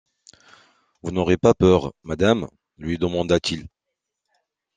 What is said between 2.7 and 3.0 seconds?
lui